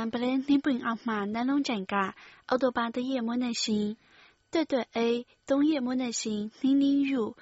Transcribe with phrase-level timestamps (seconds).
[0.00, 2.14] 满不嘞你本奥马南龙展嘎，
[2.46, 3.98] 奥多巴的夜莫内心，
[4.50, 7.34] 对对 A 东夜莫内心零零入，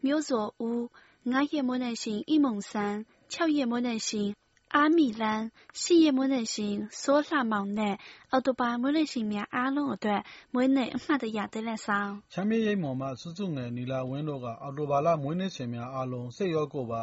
[0.00, 0.90] 苗左乌，
[1.24, 4.34] 俺夜莫内心一梦三，俏夜莫内心。
[4.70, 7.94] 阿米兰ရှိရမွေးနေ့ရှင်စောလှမောင်နဲ့
[8.32, 10.20] အော်တိုဘာမွေးနေ့ရှင်များအားလုံးအတွက်
[10.54, 17.02] မွေးနေ့အမှတ်တရတဲ့လက်ဆောင်ချမ်းမြေရိပ်မော်မှစုစုငယ်နီလာဝင်းတို့ကအော်တိုဘာလမွေးနေ့ရှင်များအားလုံးစိတ်ရောကိုယ်ပါ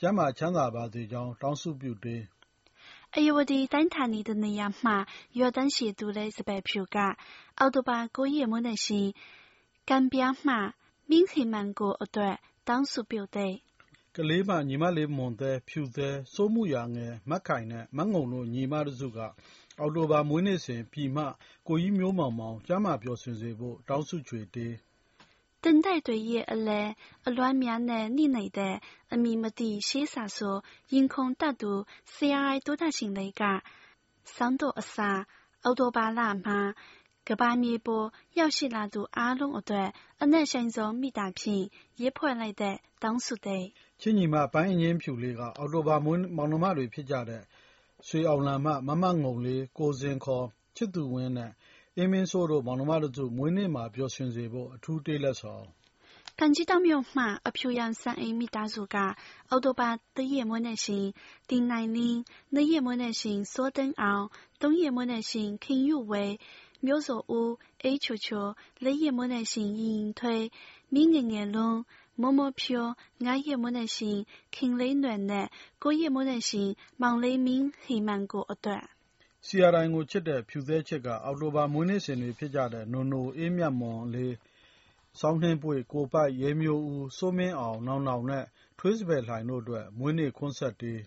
[0.00, 2.22] ကျမ်းမာချမ်းသာပါစေကြောင်းတောင်းဆုပြုတွေး
[3.15, 4.91] အယဝတီတိုင်းဌာနီတနေရာမှ
[5.39, 6.97] ယော်ဒန်ရှိသူလဲစပယ်ဖြူက
[7.59, 9.07] အော်တိုဘာ9ရက်မွန်းနေ့ရှင်
[9.89, 10.53] ကမ်ပီးယားမှ
[11.09, 12.35] မင်းစီမန်ကိုအတွက်
[12.67, 13.53] တောင်းစုပြုတ်တဲ့
[14.15, 19.19] ကလေးမညီမလေးမွန်သည်ဖြူသည်စိုးမှုရငယ်မက်ခိုင်နဲ့မက်ငုံတို့ညီမတို့စုက
[19.79, 21.17] အော်တိုဘာမွေးနေ့စဉ်ပြီမ
[21.67, 24.73] ကိုကြီးမျိုးမောင်မောင်ကျမ်းမာပျော်ရွှင်စေဖို့တောင်းစုချွေတေး
[25.60, 31.86] 等待对夜而来，而乱面呢你内的，而密目的写啥说，因空大度，
[32.18, 33.62] CRI 多大型那个，
[34.24, 35.26] 上多二三，
[35.62, 36.74] 奥多巴拉嘛，
[37.24, 38.06] ကဘာမြေပေါ်
[38.38, 39.88] ရောက်ရှိလာသူအားလုံးအတွက်
[40.22, 41.64] အနက်ဆိုင်ဆုံးမိတာဖြင့်
[42.00, 43.62] ရေးဖွဲ့လိုက်တဲ့တောင်းဆိုတဲ့
[44.00, 47.42] ချစ်ညီမပန်းအရင်ဖြူလေးကအော်တိုဘာမွေးမောင်နှမတွေဖြစ်ကြတဲ့
[48.06, 50.46] ရွှေအောင်လံမမမငုံလေးကိုစင်ခေါ်
[50.76, 51.50] ချစ်သူဝင်းနဲ့
[51.99, 55.65] အင်းမင်းဆိုးတို့ မောင်နှမတို့စုမွေးနေ့မှာ ပျော်ရွှင်စေဖို့ အထူးတေးလက်ဆောင်
[56.39, 58.97] ကန်ကြီးတောင်မြို့မှာအဖြူရန်ဆန်အိမ်မိသားစုက
[59.49, 61.05] အော်တိုဘာတရက်မွေးနေ့ရှင်
[61.49, 62.19] တင်နိုင်လင်း
[62.53, 64.25] နှစ်ရက်မွေးနေ့ရှင်စိုးတန်းအောင်
[64.61, 66.25] သုံးရက်မွေးနေ့ရှင် ခင်ယူဝဲ
[66.85, 67.51] မျိုးစောဦး
[67.83, 68.45] အေးချိုချို
[68.83, 70.45] လေးရက်မွေးနေ့ရှင် ရင်ထွေး
[70.93, 71.79] မိငငယ်လုံး
[72.21, 72.85] မောမောဖြို
[73.23, 74.17] ငါးရက်မွေးနေ့ရှင်
[74.55, 75.47] ခင်လေးနွယ်နဲ့
[75.83, 76.69] ကိုရက်မွေးနေ့ရှင်
[77.01, 78.83] မောင်လေးမင်း ဟိမန်ကိုအတွက်
[79.46, 84.34] CRI ကိုချစ်တဲ့ဖြူသဲချစ်ကအောက်တိုဘာမွေးနေ့ရှင်တွေဖြစ်ကြတဲ့နိုနိုအေးမြတ်မွန်လေး
[85.20, 88.44] ဆောင်းနှင်းပွေကိုပိုက်ရဲမျိုးဦးစိုးမင်းအောင်နောင်နောင်နဲ့
[88.78, 91.00] ထွေးစပယ်လှိုင်တို့အတွက်မွေးနေ့ခွန်းဆက်တေး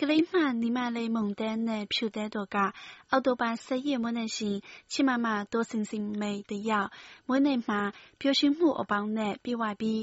[0.00, 2.56] ကလေးမှနီမလေးမုန်တဲနဲ့ဖြူတဲတို့က
[3.10, 4.56] အောက်တိုဘာ၁၀ရက်မွေးနေ့ရှင်
[4.92, 6.72] ချစ်မမ多星星妹的药
[7.28, 7.80] မွေးနေ့မှာ
[8.20, 10.02] ပျော်ရွှင်မှုအပေါင်းနဲ့ပြည့်ဝပြီး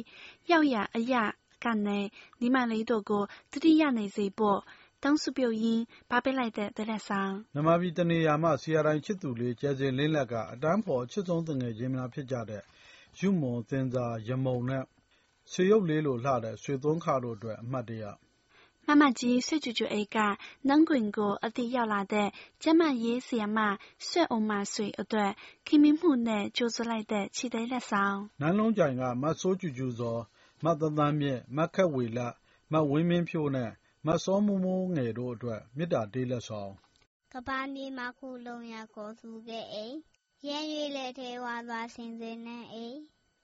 [0.51, 1.15] ရောက်ရအရ
[1.63, 1.99] ကနေ
[2.41, 4.59] နီမလေးတို့ကိုတတိယနေစေဖို့
[5.03, 12.63] တောင်းစုပြုရင်းပါပေးလိုက်တဲ့တလက်ဆောင်မြန်မာပြည်တနေရာမှဆီယာတိုင်းချစ်သူလေးကျဲစင်လင်းလက်ကအတန်းဖော်ချစ်ဆုံးတငယ်ချင်းများဖြစ်ကြတဲ့
[13.19, 14.83] ယူမွန်သင်္ဇာရမုံနဲ့
[15.51, 18.05] ဆွေရုပ်လေးလိုလှတဲ့ရွှေသွန်းခတို့အတွက်အမှတ်တရ
[18.87, 28.29] 妈妈鸡睡住住 A 个，能滚过一定要来的，这么也是嘛，睡欧嘛睡一段，看明目呢就是来的，期待了上。
[28.37, 30.27] 南龙江个မဆိုးကျူကျူစော
[30.63, 32.19] မသန်းသန်းမြင့်မခက်ဝေလ
[32.71, 33.07] မဝင်း
[34.06, 36.72] မင်းဖြိုးနဲ့မစောမိုးမိုးငယ်တို့အတွက်မေတ္တာတေးလက်ဆောင်
[37.32, 39.86] ကဘာမြေမှာခုလုံးရကိုစုခဲ့အိ
[40.46, 42.86] ရန်ရွေလက်ထဲဝါသွားစင်စင်နဲ့အိ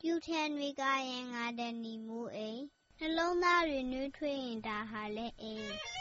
[0.01, 2.51] ပြူထန်တွေကရင်ငါတဲ့နီမူအိ
[2.99, 5.96] နှလုံးသားတွေနှွေးထွေးရင်ဒါဟာလည်းအေးက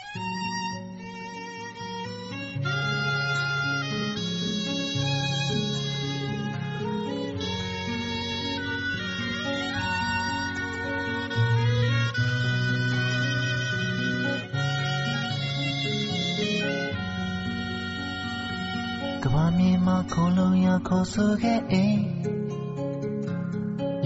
[19.36, 22.00] ဘာမြေမှာခေါ်လုံးရခေါ်ဆိုခဲ့အိမ်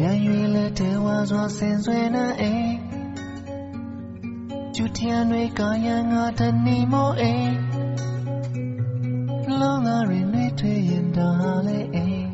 [0.01, 2.73] ရန်ရွေလက်တဲဝါစွာဆင်ဆွေနေအိမ်
[4.75, 7.53] ကျူထျံတွေကရန်ငါတနေမောအိမ်
[9.61, 11.29] လောငါရင်တွေထွေရင်ဒါ
[11.67, 12.29] လေအိမ်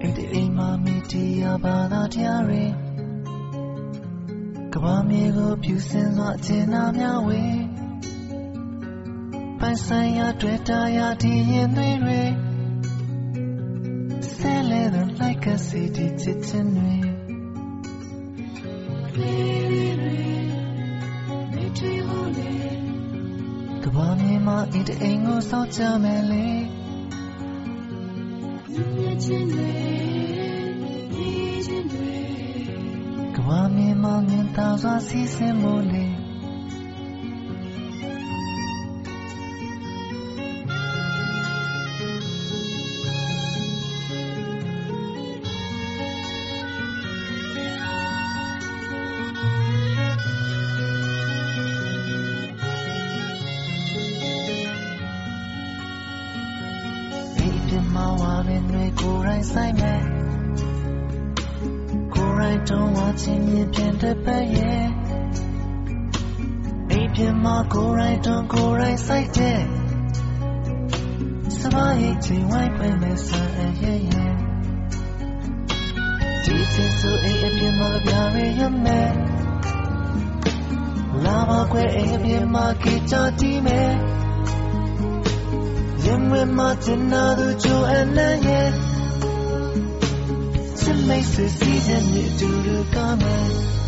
[0.00, 2.64] အဲ့ဒီအိမ်မှာမီတီယာဘာသာတရားတွေ
[4.72, 7.42] ကဘာမြေကိုဖြူစင်စွာအကျဉ်းနာများဝေ
[9.64, 12.20] ပိုင်ဆိုင်ရာတွေ့တာရာဒီရင်တွေတွေ
[14.36, 16.94] ဆဲလဲတဲ့ like a city ချစ်ချင်တွေ
[23.84, 26.48] ကဘာမြေမှာအင်းတအိမ်ကိုစောက်ကြမယ်လေ
[33.36, 36.21] ကဘာမြေမှာငင်တောင်စွာစီးဆင်းမို့လေ
[67.74, 69.60] ကိုယ်ရိုက်တော့ကိုယ်ရိုက်ဆိုင်တဲ့
[71.58, 73.48] စပါးရဲ့ချိန်ဝိုင်းပဲမဲ့ဆန်
[73.82, 74.32] ရဲ့ရဲ့
[76.44, 79.12] ဒီစစ်ဆိုအိမ်အပြမပြရရမယ်
[81.24, 83.92] လာမခွဲအိမ်အပြင်မှာခေချတီးမယ်
[86.04, 88.68] ရင်ဝင်မှာတင်နာသူချိုအနံ့ရဲ့
[90.80, 93.81] ချစ်မိတ်ဆွေစီးတဲ့မြေတူတူကမယ်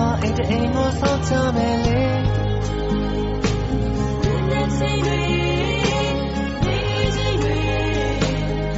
[0.00, 2.00] မြေမှာအိမ်တအိမ်ကိုဆောက်ချမယ်လေ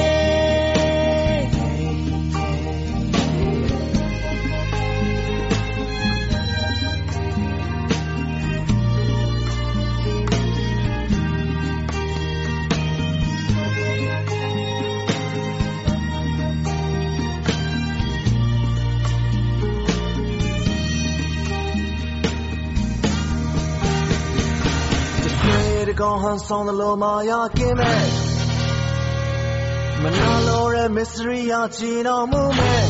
[25.99, 28.05] ကောင်ဟန်ဆောင်တယ်လို့မာယာကင်းမဲ့
[30.01, 32.85] မနာလို့တဲ့ mystery ရချင်တော်မူမဲ့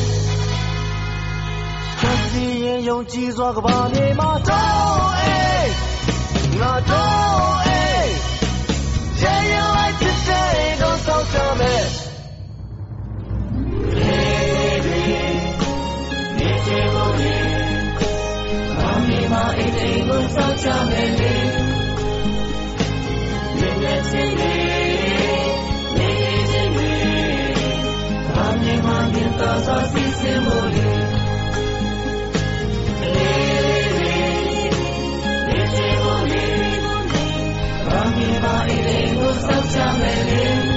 [2.02, 5.72] သတိရင်ယုံကြည်စွာကဘာမြေမှာတော့အေး
[6.60, 8.12] ငါတော့အေး
[9.22, 10.18] ရေရလိုက်တဲ့
[10.82, 11.84] ကောင်ဆောက်ကြမဲ့
[18.80, 21.87] ဘာမြေမှာအိမ်အိမ်ကို
[39.76, 40.77] ဆော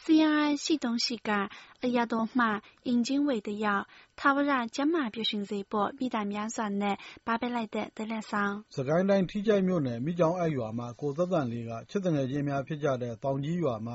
[0.00, 1.30] CRI 系统系က
[1.84, 2.46] အရာတော်မှ
[2.86, 3.84] အင်ဂျင်ဝေတယောက်
[4.18, 6.96] ထာဝရကျမ်းမာပျော်ရွှင်စေဖို့မိသားများစွာနဲ့
[7.26, 13.94] ပါပေးလိုက်တဲ့တလက်ဆောင် စစ်ကိုင်းတိုင်းထီးချိုင့်မြို့နယ်မီးကျောင်းအိုက်ရွာမှကိုသက်သန့်လေးကချစ်သူငယ်ချင်းများဖြစ်ကြတဲ့သောင်ကြီးရွာမှ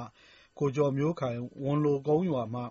[0.59, 2.61] ကိုကျော်မျိုးခိုင်၊ဝန်းလိုကုန်းရွာမှ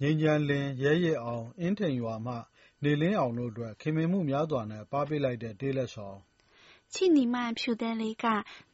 [0.00, 2.34] ငြိမ်းချမ်းလင်း၊ရဲရင့်အောင်၊အင်းထိန်ရွာမှ
[2.84, 6.18] နေလင်းအောင်တို့အတွက်ခင်မင်မှုများစွာနဲ့ပါးပေးလိုက်တဲ့တေးလက်ဆောင်
[6.94, 8.26] ချစ်နီမန်ဖြူတဲ့လေးက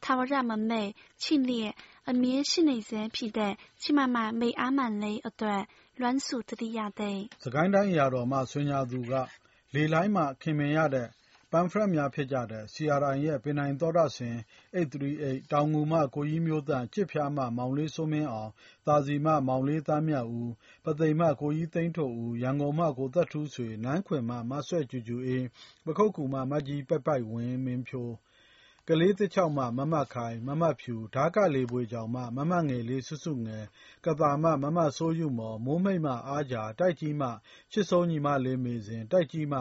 [0.04, 0.90] ထာဝရမမိတ်
[1.22, 1.72] ချစ်လျက်
[2.11, 5.61] အမြဲရှိနေစေဖြစ်တဲ့ချစ်မမမိတ်အားမှန်လေးအတွက်
[5.99, 9.13] လွမ်းစုတတိယတဲ့စစ်ကိုင်းတိုင်းအရာတော်မှဆွေညာသူက
[9.73, 11.07] လေလှိုင်းမှခင်မင်ရတဲ့
[11.51, 14.37] ပမ်ဖရက်များဖြစ်ကြတဲ့ CRI ရဲ့ပင်တိုင်သောတရှင်
[14.75, 18.51] 838တောင်ငူမှကိုကြီးမျိုးသန့်၊ကြစ်ဖျားမှမောင်လေးစိုးမင်းအောင်၊
[18.87, 20.47] သာစည်မှမောင်လေးသန်းမြတ်ဦး၊
[20.83, 25.43] ပုသိမ်မှကိုကြီးသိန်းထွဋ်ဦး၊ရန်ကုန်မှကိုသက်ထူးဆွေ၊နန်းခွင်မှမဆွဲ့ကြူကြူအေး၊
[25.85, 28.11] ပခုက္ကူမှမကြီးပိုက်ပိုက်ဝင်းမင်းဖြိုး၊
[28.89, 33.63] ကလေးသစ်ချောက်မှ မမခိုင်၊မမဖြူ၊ဒါးကလေဘွေချောင်မှ မမငယ်လေးစုစုငယ်၊
[34.05, 37.29] ကသာမှ မမစိုးယုမော်၊မိုးမိတ်မှ အားကြာ၊တိုက်ကြီးမှ
[37.71, 39.59] ချစ်ဆုံးညီမလေးမေဇင်၊တိုက်ကြီးမှ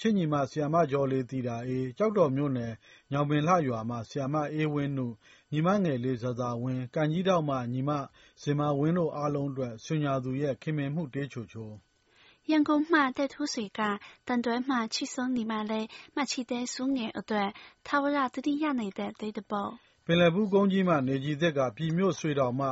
[0.00, 2.72] ချစ်ညီမ ဆရာမကျော်လေးသီတာအေး၊ကျောက်တော်မြို့နယ်
[3.12, 5.06] ညောင်ပင်လှရွာမှ ဆရာမအေးဝင်းနု၊
[5.52, 7.90] ညီမငယ်လေး ဇာဇာဝင်း၊ကံကြီးထောင့်မှ ညီမ
[8.42, 11.70] ဇင်မာဝင်းတို့အားလုံးအတွက် ဆွေညာသူရဲ့ ခင်မင်မှုတေးချိုချို
[12.50, 13.80] ရန်ကုန်မှတဲ့ထူးဆွေက
[14.26, 15.86] တန်တွဲမှချစ်ဆုံးညီမလေး
[16.16, 17.48] မချစ်တဲ့စုငယ်အတွက်
[17.86, 19.72] ထာဝရတတိယနေတဲ့တေးတပုတ်
[20.06, 22.68] ပင်လယ်ဘူးကုန်းကြီးမှနေကြည်သစ်ကပြည်မြို့ဆွေတောင်မှ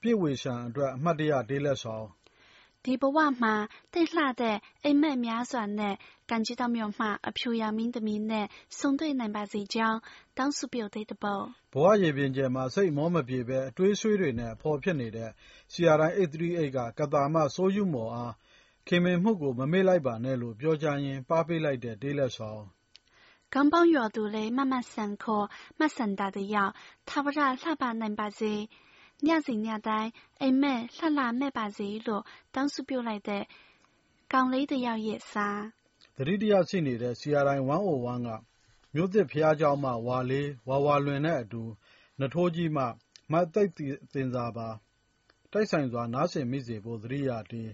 [0.00, 2.06] ပြည့်ဝေရှံအတွက်အမှတ်တရတေးလက်ဆောင်
[2.84, 3.54] ဒီဘဝမှာ
[3.92, 5.94] တိတ်လှတဲ့အိမ်မက်များစွာနဲ့
[6.30, 8.46] ကံကြီးတောင်မြို့မှအဖြူရောင်မင်းသမီးနဲ့
[8.78, 9.98] ဆုံတွေ့နိုင်ပါစေကြောင်း
[10.38, 15.30] တောင်းစုပြုတေးတပုတ်ဘဝရေပြင်ကျယ်မှာစိတ်မောမပြေပဲအတွေးဆွေးတွေနဲ့အဖော်ဖြစ်နေတဲ့
[15.72, 18.32] CRI 838ကကသာမစိုးယုမော်အား
[18.92, 22.62] ခင်မင်မှုကို မမေ့လိုက်ပါနဲ့လို့ ပြောကြားရင်း ပါးပေးလိုက်တဲ့ တေးလက်ဆောင်
[23.54, 25.46] ကောင်းပေါင်းရွာသူလေး မမဆန်ခေါ်
[25.80, 26.72] မဆန်တာတယောက်
[27.08, 28.52] ထာဝရလှပနိုင်ပါစေ
[29.26, 32.22] ညစဉ်ညတိုင်း အိမ်မက်လှလှမဲ့ပါစေလို့
[32.54, 33.44] တောင်းစုပြုလိုက်တဲ့
[34.32, 35.48] ကောင်လေးတယောက်ရဲ့စာ
[36.16, 38.28] သတိတရရှိနေတဲ့ CRI 101 က
[38.94, 41.62] မြို့သစ်ဘုရားကျောင်းမှ ဝါလေး ဝါဝါလွင်နဲ့အတူ
[42.18, 42.84] နွားထိုးကြီးမှ
[43.32, 43.70] မသိပ်
[44.12, 44.68] သင်္စာပါ
[45.52, 47.70] တိုက်ဆိုင်စွာ နားဆင်မိစေဖို့ သတိရတေး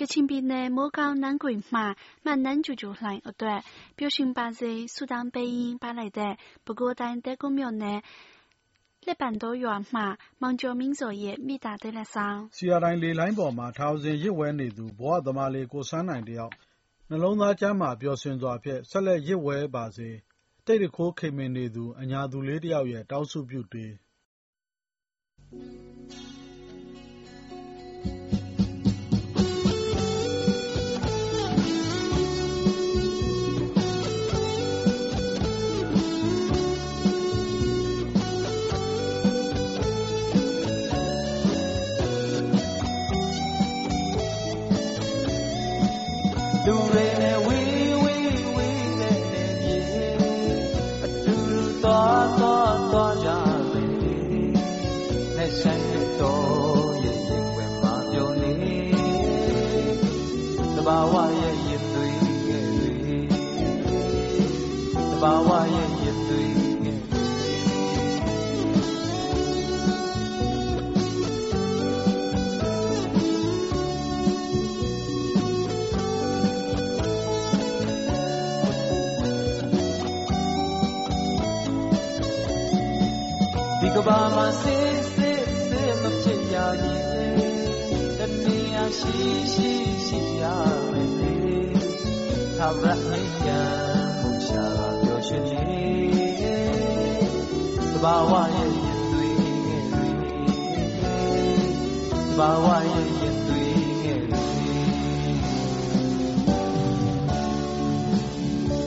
[0.00, 1.80] ကချင်ပြည်နယ်မိုးကောင်းနန်းကွင်မှ
[2.24, 3.60] မှနန်းကျူကျူလှိုင်အတွက်
[3.98, 6.32] ပျော်ရွှင်ပါစေဆုတောင်းပေးရင်းပါလိုက်တဲ့
[6.64, 7.98] ပဲခူးတိုင်းတဲကုန်းမြို့နယ်
[9.06, 10.00] လက်ပံတောရွာမှ
[10.40, 16.52] မောင်ကျော်မင်းစောရဲ့မိသားသေးလက်ဆောင် CRI လေလိုင်းပေါ်မှာထာဝစဉ်ရစ်ဝဲနေသူဘဝသမားလေးကိုစန်းနိုင်တယောက်
[17.08, 20.10] နှလုံးသားကျန်းမာပျော်ရွှင်စွာဖြင့်ဆက်လက်ရစ်ဝဲပါစေ။
[20.66, 23.92] တိတ်တခိုးခိမ့်မင်နေသူအညာသူလေးတစ်ယောက်ရဲ့တောင်းစုပြုတေး
[25.52, 26.27] လူ
[92.58, 93.60] သာရမိယံ
[94.20, 94.66] မူရှာ
[95.00, 95.66] ပြောရှင်နေ
[97.92, 99.36] သဘာဝရဲ့ရင်သွေး
[99.66, 100.10] ငယ်တွေ
[102.26, 104.46] သဘာဝရဲ့ရင်သွေးငယ်တွေ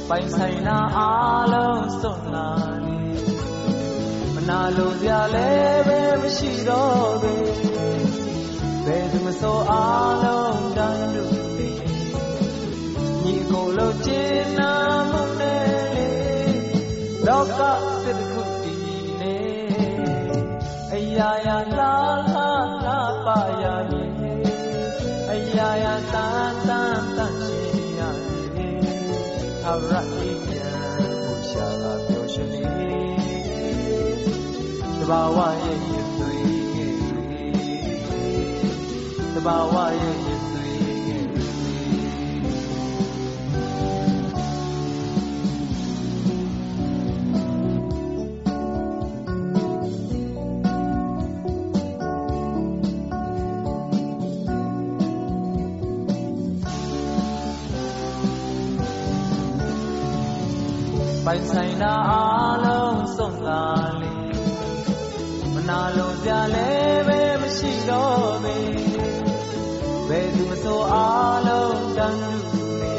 [0.09, 2.49] ပိုင်ဆိုင်နာအားလုံးစွန့်လာ
[2.85, 2.97] နေ
[4.33, 7.35] မနာလိုစရာလည်းပဲမရှိတော့ပေ
[8.85, 11.40] ဘယ်သူမဆိုအားလုံးတန်းတူနေညီ
[13.51, 14.73] ကိုယ်လုံးကျင်နာ
[15.11, 15.65] မှုနဲ့
[15.95, 16.09] လေ
[17.27, 17.61] လောက
[18.03, 18.79] စစ်တစ်ခုတည်
[19.21, 19.37] နေ
[20.93, 21.93] အရာရာလာ
[22.35, 22.49] လာ
[22.85, 24.11] လာပါရမည်
[25.31, 27.59] အရာရာတန်တန်တန်ရှိ
[27.97, 28.49] ရမည်
[29.61, 30.67] ဟာရအိယံ
[31.23, 32.63] ဘုရှာကပြောရှင်နေ
[34.97, 36.43] တဘာဝရဲ့ရင်သွေး
[36.73, 38.33] ငယ်တွေ
[39.33, 40.30] တဘာဝရဲ့
[61.25, 63.65] ပိုင်ဆိုင်တာအားလုံးစွန့်လာ
[64.01, 64.11] လေ
[65.53, 68.57] မနာလိုစရာလည်းပဲမရှိတော့ပေ
[70.07, 72.95] ဘယ်သူမဆိုအားလုံးတန်းလူနေ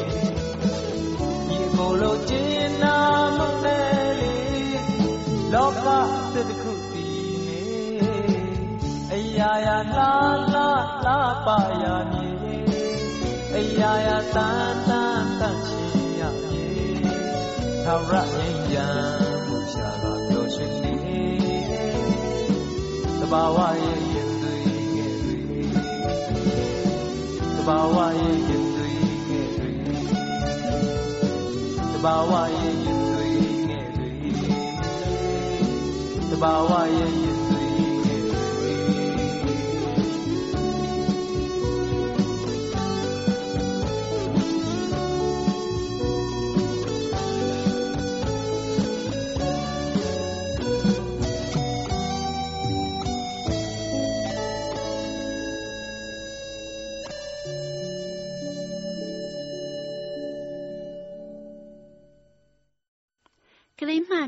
[1.49, 2.97] ဒီကိုယ်လိုကျင်နာ
[3.37, 4.37] မှုနဲ့လေ
[5.53, 5.87] လောက
[6.35, 7.63] တစ်တစ်ခုတည်နေ
[9.13, 10.13] အရာရာလာ
[10.55, 10.69] လာ
[11.05, 12.35] လာပါရမည်
[13.55, 15.72] အရာရာတန်တန်တန်ရှိရမည်
[17.93, 20.95] သာရငိမ့်ရန်ဘုရားကပြောရှင်နေ
[23.21, 25.39] တဘာဝရဲ့ရင်သွေးငယ်တွေ
[27.57, 29.71] တဘာဝရဲ့ရင်သွေးငယ်တွေ
[31.93, 34.11] တဘာဝရဲ့ရင်သွေးငယ်တွေ
[36.31, 37.42] တဘာဝရဲ့ရင်သွေးင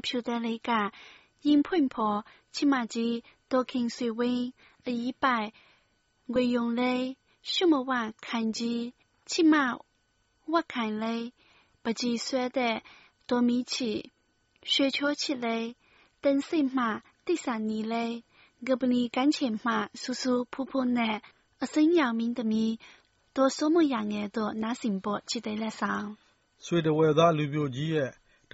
[0.04, 0.70] ကလေးမှဖြူတဲ့လေးက
[1.46, 2.18] ရင်ဖွင့်ဖော်
[2.54, 3.14] ချစ်မကြီး
[3.50, 4.44] ဒေါ်ခင်ဆွေဝင်း
[4.87, 5.49] အီးပိုက်
[6.32, 7.04] ငွေယုံလေး
[7.50, 7.90] ရှုမဝ
[8.26, 8.82] ခိုင်ကြီး
[9.30, 9.54] ချစ်မ
[10.52, 11.25] ဝတ်ခိုင်လေး
[11.82, 12.76] ပကြီးဆွဲတဲ့
[13.28, 13.92] ဒေါ်မီချီ
[14.73, 15.66] ရွှေချိုးချစ်လေး
[16.23, 16.87] တင်စိတ်မှ
[17.26, 18.14] တိဆာနီလေး
[18.66, 21.16] ဂပလီကန်းချင်မှဆူဆူဖူဖူနဲ့
[21.62, 22.73] အစိမ်းရောင်မင်းသမီး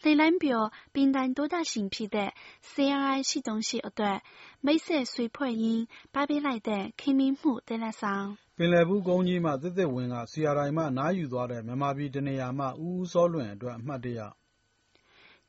[0.04, 0.62] လေလိုင်းပြော
[0.94, 2.30] ပင်တိုင်多大型ဖြစ်တဲ့
[2.70, 4.18] CRI ရှိတုံးရှိအတွက်
[4.64, 8.26] မိတ်ဆက်ဆွေဖွဲ့ရင်းပါပေးလိုက်တဲ့ခင်မင်းမှုတဲလက်ဆောင်
[8.58, 14.20] ပင်လယ်ဘူးကုန်းကြီးမှတစ်တစ်ဝင်းက CRI မှနားယူသွားတဲ့မြန်မာပြည်တနေရာမှဦးဦးစောလွင်အတွက်အမှတ်တရ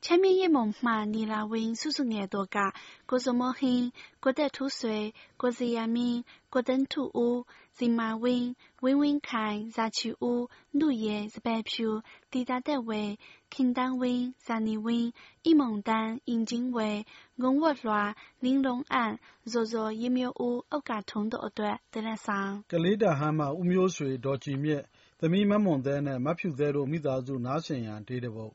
[0.01, 2.73] 前面一梦嘛，你那问叔叔爱多噶，
[3.05, 7.45] 过什么hin，过得土水，过是呀明，过等土屋，
[7.77, 13.19] 人马问，问问看，啥去屋，路也是白票，地大单位，
[13.51, 17.05] 看单位，啥你问，一梦单，引进位，
[17.37, 22.63] 我我乱，玲珑案，弱弱一秒屋，欧嘎通的一段，得来上。
[22.67, 24.83] ကလေးတာဟမ်းမှာဦးမျိုးရွှေဒေါ်ကြည်မြင့်
[25.19, 28.53] သမီးမမွန်သဲနဲ့မဖြူသဲတို့မိသားစုနားဆင်ရန်ဒေးတပုတ်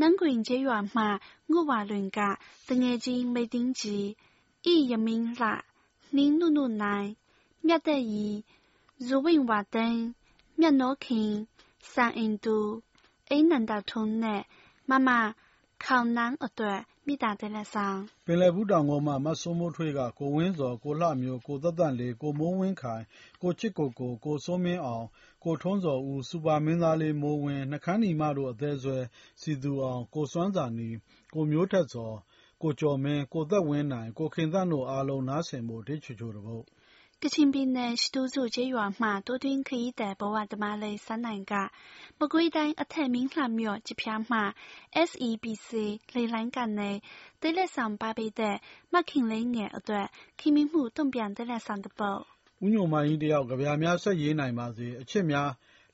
[0.00, 1.02] နန်းကွင်ကျေးရွာမှ
[1.50, 2.20] ငှဝါလွင်က
[2.68, 4.06] တငယ်ချင်းမိတ်တင်းကြီး
[4.72, 5.54] ဤယမင်းလာ
[6.16, 7.08] နင်းနုနုနိုင်
[7.66, 8.26] မြတ်တဲ့ဤ
[9.06, 10.02] ဇဝင်းဝတန်း
[10.60, 11.30] မြတ်နောခင်
[11.92, 12.58] ဆန်အင်တူ
[13.30, 14.42] အိနန္ဒထုံးနဲ့
[14.90, 15.08] မမ
[15.84, 23.02] ခေါင်နန်းအတွက်မိသားစုလက်ဆောင်ပင်လယ်ဘူးတောင်ကုန်းမှာမဆုံမိုးထွေးကကိုဝင်းစော်ကိုလှမျိုးကိုသက်တန့်လေးကိုမိုးဝင်းခိုင်
[23.42, 25.06] ကိုချစ်ကိုကိုကိုစိုးမင်းအောင်
[25.44, 28.98] ကိုထွန်းစော်ဦး စူပါမင်းသားလေးမိုးဝင်း နှခမ်းနီမတို့ အသေးဆွဲ
[29.40, 30.88] စီသူအောင် ကိုစွမ်းစာနီ
[31.34, 32.16] ကိုမျိုးထက်စော်
[32.62, 36.64] ကိုကျော်မင်း ကိုသက်ဝင်းနိုင် ကိုခင်သန့်တို့အားလုံး နားဆင်ဖို့ဒေးချူချူတပုတ်
[37.22, 41.54] ကချင်ပြည်နယ် ရှိတူစုကျေးရွာမှတိုးတွင်းခရီးသည်ဘဝဓမ္မလေးစနိုင်က
[42.18, 44.40] မကွေးတိုင်း အထက်မင်းလှမြို့ကြပြားမှ
[45.08, 45.68] SEBC
[46.14, 46.90] လေလိုင်းကနေ
[47.40, 48.56] တဲလက်ဆောင်ပါပေးတဲ့
[48.92, 50.06] မခင်လေးငယ်အတွက်
[50.40, 52.22] ခင်မမှု တုံ့ပြန်တဲလက်ဆောင်တပုတ်
[52.63, 55.49] ဦးညိုမိုင်းတယောက်ကြပြားများဆက်ရေးနိုင်ပါစေအချစ်များ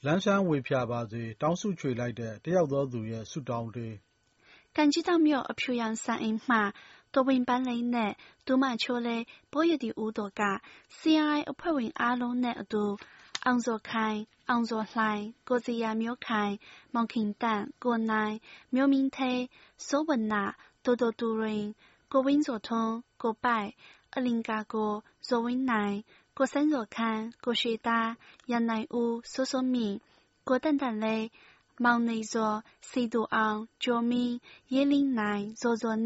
[0.05, 3.95] လန်းဆန်းဝေဖြာပါစေတောင်းစုချွေလိုက်တဲ့တယောက်သောသူရဲ့ဆုတောင်းတေး
[4.75, 6.57] 感激到庙အဖြူရောင်စံအိမ်မှ
[7.13, 8.11] တော်ဝင်ပန်းလေးနဲ့
[8.45, 10.41] ဒူမချိုးလေးဘောရတီဦးတော်က
[10.97, 12.85] CI အဖွဲ့ဝင်အားလုံးနဲ့အတူ
[13.45, 16.53] အောင်စောခိုင်အောင်စောလှိုင်ကိုစီယာမျိုးခိုင်
[16.93, 18.35] မောင်ခင်တန့်ကိုနိုင်
[18.73, 19.41] မျိုးမင်းသေး
[19.87, 20.43] စိုးဝနာ
[20.83, 21.65] တိုတိုတူရင်
[22.11, 23.69] ကိုဝင်းစောထွန်းကိုပိုက်
[24.15, 24.91] အလင်ကာကို
[25.27, 25.97] ဇော်ဝင်းနိုင်
[26.36, 28.08] ကိုစန်းစောခန်းကိုရွှေသား
[28.50, 29.96] ရန်နိုင်ဦးစိုးစိုးမြင့်
[30.48, 31.24] ကိုတန်တန်လေး
[31.84, 32.52] မောင်နေစော
[32.88, 34.34] စီတူအောင်ကျော်မင်း
[34.72, 35.98] ရေးလင်းနိုင်ဇော်ဇော်